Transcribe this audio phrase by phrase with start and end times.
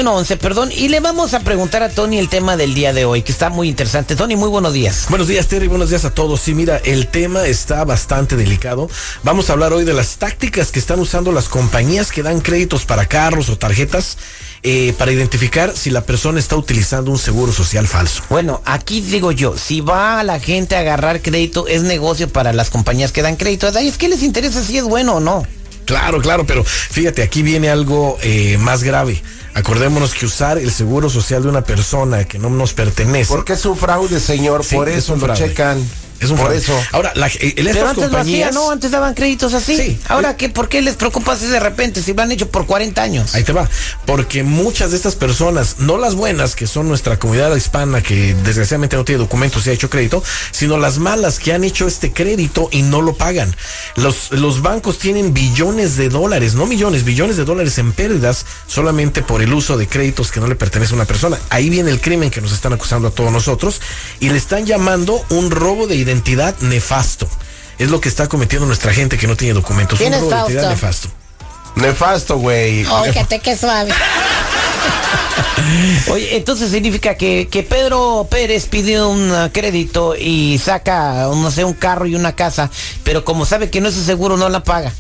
[0.05, 3.23] 6111, perdón, y le vamos a preguntar a Tony el tema del día de hoy,
[3.23, 4.17] que está muy interesante.
[4.17, 5.07] Tony, muy buenos días.
[5.09, 5.67] Buenos días, Terry.
[5.67, 6.43] Buenos días a todos.
[6.43, 8.91] Sí, mira, el tema está bastante delicado.
[9.23, 12.85] Vamos a hablar hoy de las tácticas que están usando las compañías que dan créditos
[12.85, 14.19] para carros o tarjetas
[14.63, 18.23] eh, para identificar si la persona está utilizando un seguro social falso.
[18.29, 22.69] Bueno, aquí digo yo, si va la gente a agarrar crédito, es negocio para las
[22.69, 23.71] compañías que dan crédito.
[23.75, 25.47] Ahí es que les interesa si es bueno o no.
[25.87, 29.23] Claro, claro, pero fíjate, aquí viene algo eh, más grave.
[29.55, 33.33] Acordémonos que usar el seguro social de una persona que no nos pertenece.
[33.33, 35.49] Porque es un fraude, señor, Sí, por es eso lo fraude.
[35.49, 35.89] checan.
[36.21, 36.59] Es un por fraude.
[36.63, 36.79] eso.
[36.93, 38.49] Ahora, la, eh, Pero antes lo compañías.
[38.51, 38.71] hacían, ¿no?
[38.71, 39.77] Antes daban créditos así.
[39.77, 39.99] Sí.
[40.09, 43.03] Ahora, ¿qué, ¿por qué les preocupa así de repente si lo han hecho por 40
[43.03, 43.35] años?
[43.35, 43.69] Ahí te va.
[44.07, 48.97] Porque muchas de estas personas, no las buenas, que son nuestra comunidad hispana, que desgraciadamente
[48.97, 52.69] no tiene documentos y ha hecho crédito, sino las malas que han hecho este crédito
[52.73, 53.55] y no lo pagan.
[53.97, 59.23] Los, los bancos tienen billones de dólares, no millones, billones de dólares en pérdidas solamente
[59.23, 61.39] por el uso de créditos que no le pertenece a una persona.
[61.51, 63.81] Ahí viene el crimen que nos están acusando a todos nosotros
[64.21, 66.14] y le están llamando un robo de identidad
[66.61, 67.29] nefasto.
[67.79, 69.99] Es lo que está cometiendo nuestra gente que no tiene documentos.
[69.99, 71.09] Un ¿Quién es robo de identidad nefasto.
[71.77, 72.85] Nefasto, güey.
[72.87, 73.93] Óigate, qué suave.
[76.09, 81.75] Oye, entonces significa que, que Pedro Pérez pidió un crédito y saca, no sé, un
[81.75, 82.71] carro y una casa,
[83.03, 84.93] pero como sabe que no es seguro, no la paga.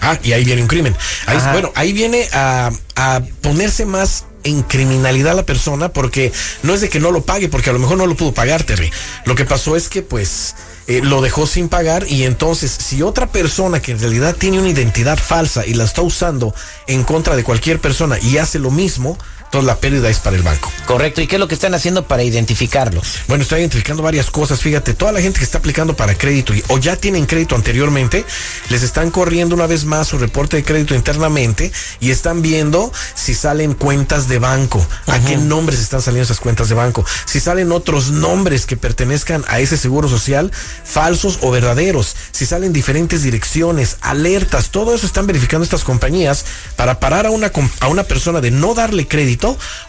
[0.00, 0.96] Ah, y ahí viene un crimen.
[1.26, 6.80] Ahí, bueno, ahí viene a, a ponerse más en criminalidad la persona porque no es
[6.80, 8.90] de que no lo pague, porque a lo mejor no lo pudo pagar, Terry.
[9.24, 10.54] Lo que pasó es que pues
[10.86, 14.68] eh, lo dejó sin pagar y entonces si otra persona que en realidad tiene una
[14.68, 16.54] identidad falsa y la está usando
[16.86, 19.18] en contra de cualquier persona y hace lo mismo,
[19.50, 20.70] entonces la pérdida es para el banco.
[20.86, 21.20] Correcto.
[21.20, 23.18] ¿Y qué es lo que están haciendo para identificarlos?
[23.26, 24.60] Bueno, está identificando varias cosas.
[24.60, 28.24] Fíjate, toda la gente que está aplicando para crédito y, o ya tienen crédito anteriormente,
[28.68, 33.34] les están corriendo una vez más su reporte de crédito internamente y están viendo si
[33.34, 37.72] salen cuentas de banco, a qué nombres están saliendo esas cuentas de banco, si salen
[37.72, 40.52] otros nombres que pertenezcan a ese seguro social,
[40.84, 46.44] falsos o verdaderos, si salen diferentes direcciones, alertas, todo eso están verificando estas compañías
[46.76, 47.50] para parar a una,
[47.80, 49.39] a una persona de no darle crédito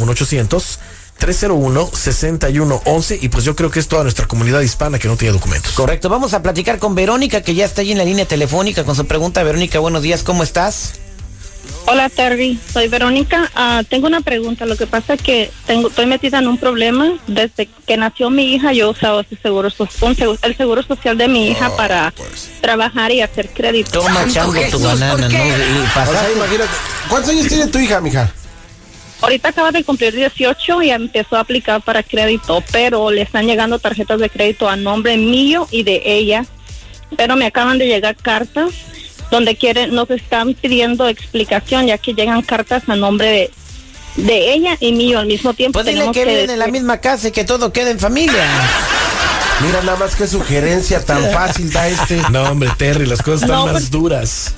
[1.21, 3.19] 1-800-301-6111.
[3.21, 5.73] Y pues yo creo que es toda nuestra comunidad hispana que no tiene documentos.
[5.73, 6.09] Correcto.
[6.09, 9.07] Vamos a platicar con Verónica, que ya está ahí en la línea telefónica con su
[9.07, 9.43] pregunta.
[9.43, 10.95] Verónica, buenos días, ¿cómo estás?
[11.87, 13.51] Hola Terry, soy Verónica.
[13.55, 14.65] Ah, tengo una pregunta.
[14.65, 17.13] Lo que pasa es que tengo, estoy metida en un problema.
[17.27, 20.83] Desde que nació mi hija, yo he usado ese seguro, so- un segu- el seguro
[20.83, 22.13] social de mi hija para
[22.63, 24.01] trabajar y hacer crédito.
[24.01, 25.35] Toma, chango, tu banana, ¿no?
[25.35, 26.71] Y O sea, pasaste- imagínate.
[27.09, 28.33] ¿Cuántos años tiene tu hija, mija?
[29.21, 33.79] Ahorita acaba de cumplir 18 y empezó a aplicar para crédito, pero le están llegando
[33.79, 36.45] tarjetas de crédito a nombre mío y de ella.
[37.17, 38.71] Pero me acaban de llegar cartas
[39.31, 43.29] donde quieren, nos están pidiendo explicación, ya que llegan cartas a nombre
[44.17, 45.81] de, de ella y mío al mismo tiempo.
[45.83, 48.45] Pues dile que viven en la misma casa y que todo quede en familia.
[49.61, 52.21] Mira nada más qué sugerencia tan fácil da este.
[52.31, 54.55] No, hombre, Terry, las cosas están No, más pues- duras.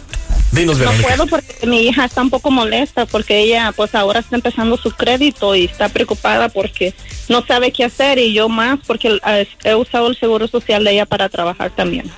[0.52, 1.08] Dinos, No Verónica.
[1.08, 4.92] puedo porque mi hija está un poco molesta porque ella pues ahora está empezando su
[4.92, 6.94] crédito y está preocupada porque
[7.28, 9.18] no sabe qué hacer y yo más porque
[9.64, 12.08] he usado el seguro social de ella para trabajar también.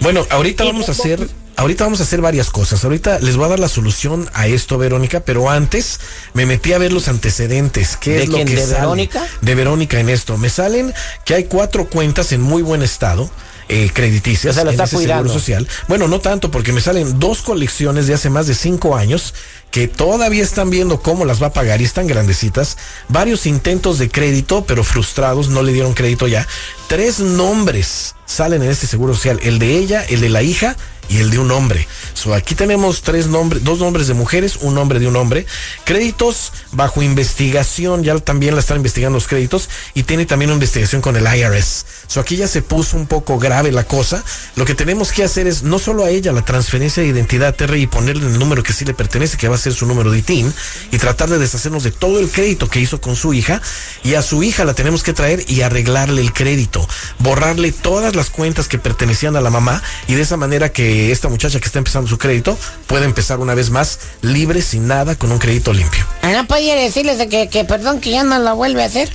[0.00, 1.18] Bueno, ahorita Y vamos a hacer,
[1.58, 2.84] ahorita vamos a hacer varias cosas.
[2.84, 6.00] Ahorita les voy a dar la solución a esto, Verónica, pero antes
[6.32, 7.96] me metí a ver los antecedentes.
[7.96, 8.74] ¿Qué ¿De es lo que ¿De sale?
[8.80, 9.26] Verónica?
[9.42, 10.38] De Verónica en esto.
[10.38, 10.94] Me salen
[11.24, 13.30] que hay cuatro cuentas en muy buen estado.
[13.70, 15.24] Eh, crediticias O sea, lo en está ese cuidando.
[15.24, 15.68] seguro social.
[15.88, 19.34] Bueno, no tanto, porque me salen dos colecciones de hace más de cinco años
[19.70, 22.78] que todavía están viendo cómo las va a pagar y están grandecitas.
[23.08, 26.48] Varios intentos de crédito, pero frustrados, no le dieron crédito ya.
[26.86, 30.74] Tres nombres salen en este seguro social: el de ella, el de la hija
[31.08, 31.86] y el de un hombre.
[32.14, 35.46] So, aquí tenemos tres nombres, dos nombres de mujeres, un nombre de un hombre.
[35.84, 41.00] Créditos bajo investigación, ya también la están investigando los créditos y tiene también una investigación
[41.00, 41.86] con el IRS.
[42.06, 44.24] So, aquí ya se puso un poco grave la cosa.
[44.56, 47.82] Lo que tenemos que hacer es no solo a ella la transferencia de identidad Terry
[47.82, 50.18] y ponerle el número que sí le pertenece, que va a ser su número de
[50.18, 50.52] ITIN,
[50.90, 53.60] y tratar de deshacernos de todo el crédito que hizo con su hija.
[54.04, 56.86] Y a su hija la tenemos que traer y arreglarle el crédito,
[57.18, 61.28] borrarle todas las cuentas que pertenecían a la mamá y de esa manera que esta
[61.28, 62.56] muchacha que está empezando su crédito
[62.86, 66.04] pueda empezar una vez más libre, sin nada, con un crédito limpio.
[66.22, 69.10] ¿No podía decirles de que, que perdón que ya no la vuelve a hacer?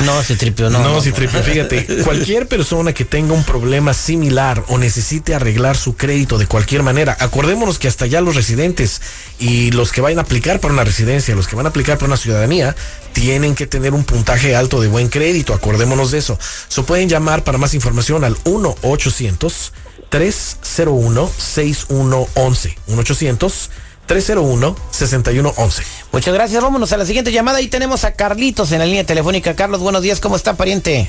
[0.00, 0.80] No, si tripio, no.
[0.80, 5.96] No, si tripio, fíjate, cualquier persona que tenga un problema similar o necesite arreglar su
[5.96, 9.00] crédito de cualquier manera, acordémonos que hasta ya los residentes
[9.38, 12.08] y los que vayan a aplicar para una residencia, los que van a aplicar para
[12.08, 12.74] una ciudadanía,
[13.12, 16.38] tienen que tener un puntaje alto de buen crédito, acordémonos de eso.
[16.68, 19.72] So pueden llamar para más información al 1 800
[20.08, 23.70] 301 6111 1 800
[24.08, 25.82] 301-6111.
[26.12, 26.62] Muchas gracias.
[26.62, 27.58] Vámonos a la siguiente llamada.
[27.58, 29.56] Ahí tenemos a Carlitos en la línea telefónica.
[29.56, 30.20] Carlos, buenos días.
[30.20, 31.08] ¿Cómo está, pariente?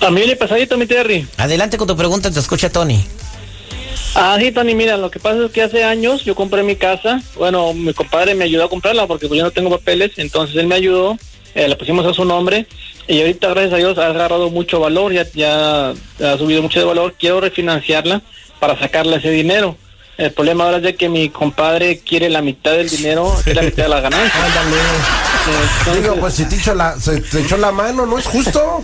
[0.00, 1.26] A mí le pasadito, mi Terry.
[1.36, 2.30] Adelante con tu pregunta.
[2.30, 3.04] Te escucha Tony.
[4.14, 7.20] Ah, sí, Tony, mira, lo que pasa es que hace años yo compré mi casa.
[7.36, 10.12] Bueno, mi compadre me ayudó a comprarla porque pues yo no tengo papeles.
[10.16, 11.18] Entonces él me ayudó.
[11.54, 12.66] Eh, le pusimos a su nombre.
[13.08, 15.12] Y ahorita, gracias a Dios, ha agarrado mucho valor.
[15.12, 17.14] Ya, ya ha subido mucho de valor.
[17.18, 18.22] Quiero refinanciarla
[18.58, 19.76] para sacarle ese dinero.
[20.18, 23.66] El problema ahora es de que mi compadre quiere la mitad del dinero, quiere la
[23.66, 24.44] mitad de las ganancias.
[24.44, 26.00] Ándale.
[26.00, 28.82] Digo, pues si te echó, la, se te echó la mano, ¿no es justo?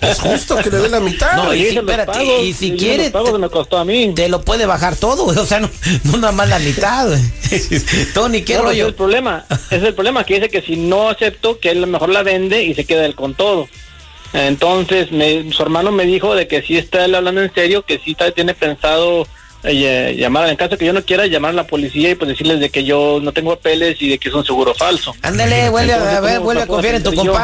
[0.00, 1.36] Es justo que le dé la mitad.
[1.36, 4.12] No, y, si, espérate, pagos, y si quiere, te, me costó a mí.
[4.14, 5.68] te lo puede bajar todo, o sea, no,
[6.04, 7.08] no nada más la mitad.
[8.14, 8.86] Tony, ¿qué No, ese es rollo?
[8.86, 9.44] el problema.
[9.50, 12.62] Ese es el problema, que dice que si no acepto, que él mejor la vende
[12.62, 13.68] y se queda él con todo.
[14.32, 17.98] Entonces, me, su hermano me dijo de que sí está él hablando en serio, que
[17.98, 19.26] sí está, tiene pensado
[19.62, 22.60] eh, llamar, en caso que yo no quiera, llamar a la policía y pues decirles
[22.60, 25.14] de que yo no tengo papeles y de que es un seguro falso.
[25.22, 27.34] Ándale, vuelve a, Entonces, a ver, ¿cómo vuelve a confiar en tu yo?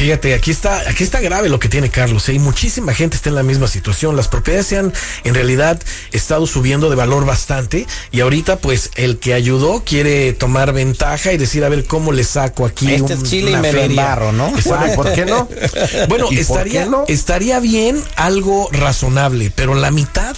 [0.00, 2.26] Fíjate, aquí está, aquí está grave lo que tiene Carlos.
[2.30, 2.32] ¿eh?
[2.32, 4.16] Y muchísima gente está en la misma situación.
[4.16, 4.94] Las propiedades se han,
[5.24, 5.78] en realidad,
[6.10, 7.86] estado subiendo de valor bastante.
[8.10, 12.24] Y ahorita, pues, el que ayudó quiere tomar ventaja y decir, a ver cómo le
[12.24, 12.90] saco aquí.
[12.94, 14.50] Este un- es chile y una me embarro, ¿no?
[14.64, 15.46] Bueno, ¿y por qué no?
[16.08, 17.04] Bueno, ¿Y estaría, qué no?
[17.06, 20.34] estaría bien algo razonable, pero la mitad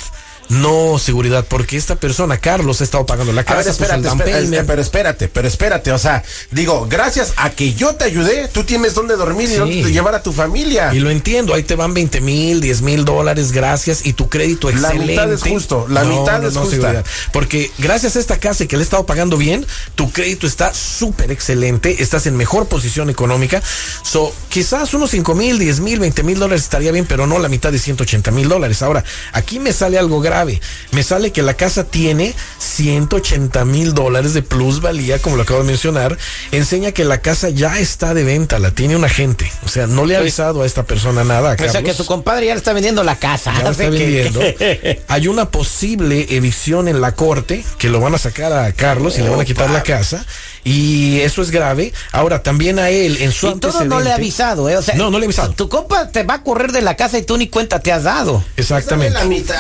[0.53, 4.03] no seguridad, porque esta persona, Carlos, ha estado pagando la casa, ver, puso el espérate,
[4.03, 4.67] down espérate, payment.
[4.67, 8.95] pero espérate, pero espérate, o sea, digo, gracias a que yo te ayudé, tú tienes
[8.95, 9.55] dónde dormir Sí.
[9.55, 10.93] y dónde llevar a tu familia.
[10.93, 14.69] Y lo entiendo, ahí te van 20 mil, 10 mil dólares, gracias, y tu crédito
[14.71, 15.07] La excelente.
[15.13, 16.71] mitad es justo, la mitad es justa.
[16.77, 17.05] seguridad.
[17.33, 20.75] Porque gracias a esta casa y que le he estado pagando bien, tu crédito está
[20.75, 23.63] súper excelente, estás en mejor posición económica.
[24.03, 27.49] So, quizás unos 5 mil, 10 mil, 20 mil dólares estaría bien, pero no la
[27.49, 28.83] mitad de 180 mil dólares.
[28.83, 29.03] Ahora,
[29.33, 30.42] aquí me sale algo grave.
[30.91, 35.67] Me sale que la casa tiene 180 mil dólares de plusvalía, como lo acabo de
[35.67, 36.17] mencionar.
[36.51, 39.51] Enseña que la casa ya está de venta, la tiene un agente.
[39.65, 41.53] O sea, no le ha avisado a esta persona nada.
[41.53, 43.53] a O sea que tu compadre ya le está vendiendo la casa.
[43.63, 45.03] Ya que-.
[45.09, 49.23] Hay una posible evicción en la corte que lo van a sacar a Carlos y
[49.23, 50.25] le van a quitar la casa.
[50.65, 51.93] Y eso es grave.
[52.13, 54.77] Ahora, también a él, en su Y todo no le ha avisado, ¿eh?
[54.77, 55.53] O sea, No, no le ha avisado.
[55.53, 58.05] Tu compa te va a correr de la casa y tú ni cuenta te has
[58.05, 58.45] dado.
[58.57, 59.15] Exactamente.
[59.15, 59.57] Dale la mitad,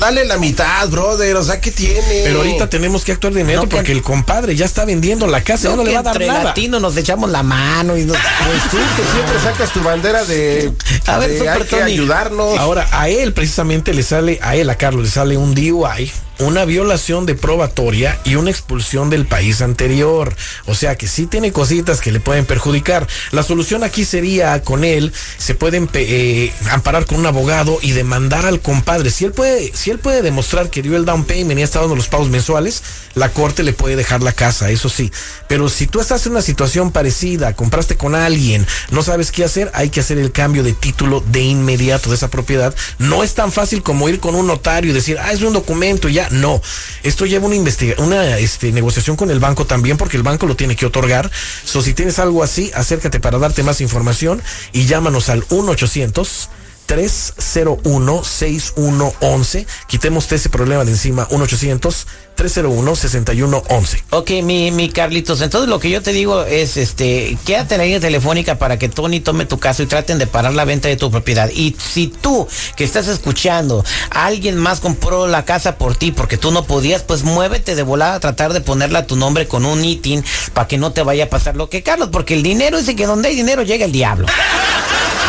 [0.00, 2.22] dale la mitad, brother, o sea, ¿qué tiene?
[2.24, 5.42] Pero ahorita tenemos que actuar de inmediato No, porque el compadre ya está vendiendo la
[5.42, 6.44] casa, ya no que le va a dar entre nada.
[6.44, 8.16] latinos nos echamos la mano y nos...
[8.46, 10.72] Pues tú que siempre sacas tu bandera de,
[11.06, 12.58] A ver, de Super hay que ayudarnos.
[12.58, 16.64] Ahora, a él precisamente le sale, a él, a Carlos, le sale un DUI, una
[16.64, 20.34] violación de probatoria y una expulsión del país anterior.
[20.66, 23.06] O sea que sí tiene cositas que le pueden perjudicar.
[23.30, 28.46] La solución aquí sería con él, se pueden eh, amparar con un abogado y demandar
[28.46, 29.10] al compadre.
[29.10, 31.96] Si él puede, si él puede demostrar que dio el down payment y estado dando
[31.96, 32.82] los pagos mensuales,
[33.14, 35.12] la corte le puede dejar la casa, eso sí.
[35.48, 39.70] Pero si tú estás en una situación parecida, compraste con alguien, no sabes qué hacer,
[39.74, 42.74] hay que hacer el cambio de título de inmediato de esa propiedad.
[42.98, 46.08] No es tan fácil como ir con un notario y decir, ah, es un documento
[46.08, 46.60] y No.
[47.02, 50.56] Esto lleva una investiga una este, negociación con el banco también, porque el banco lo
[50.56, 51.30] tiene que otorgar.
[51.64, 56.48] Si tienes algo así, acércate para darte más información y llámanos al 1 800
[56.86, 59.66] 301-6111.
[59.86, 61.28] Quitemos ese problema de encima.
[61.28, 64.02] 1-800-301-6111.
[64.10, 67.84] Ok, mi, mi Carlitos, entonces lo que yo te digo es, este, quédate en la
[67.84, 70.96] línea telefónica para que Tony tome tu caso y traten de parar la venta de
[70.96, 71.50] tu propiedad.
[71.50, 76.50] Y si tú, que estás escuchando, alguien más compró la casa por ti porque tú
[76.50, 79.84] no podías, pues muévete de volada a tratar de ponerla a tu nombre con un
[79.84, 82.96] ITIN para que no te vaya a pasar lo que Carlos, porque el dinero dice
[82.96, 84.26] que donde hay dinero llega el diablo.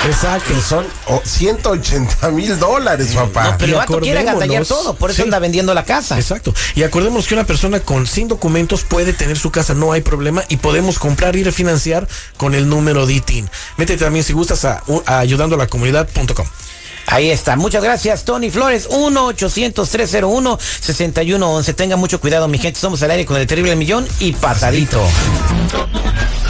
[0.05, 0.53] Exacto.
[0.61, 3.51] Son oh, 180 mil dólares, papá.
[3.51, 5.23] No, pero el vato quiere agantallar acordémonos- todo, por eso Sí.
[5.23, 6.17] anda vendiendo la casa.
[6.17, 6.53] Exacto.
[6.75, 10.43] Y acordemos que una persona con sin documentos puede tener su casa, no hay problema,
[10.49, 12.07] y podemos comprar y refinanciar
[12.37, 13.49] con el número DITIN.
[13.77, 16.45] Métete también si gustas a, a ayudando a la comunidad.com.
[17.07, 17.55] Ahí está.
[17.55, 18.89] Muchas gracias, Tony Flores.
[18.89, 21.75] 1-800-301-6111.
[21.75, 22.79] Tenga mucho cuidado, mi gente.
[22.79, 25.03] Somos al aire con el terrible millón y pasadito.